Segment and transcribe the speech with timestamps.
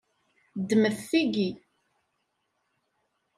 [0.59, 1.49] Ddmet tigi.